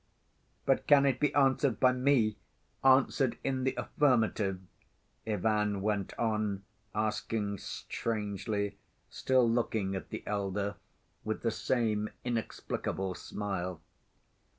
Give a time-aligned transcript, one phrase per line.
[0.65, 2.35] "But can it be answered by me?
[2.83, 4.59] Answered in the affirmative?"
[5.27, 6.63] Ivan went on
[6.95, 8.77] asking strangely,
[9.11, 10.77] still looking at the elder
[11.23, 13.79] with the same inexplicable smile.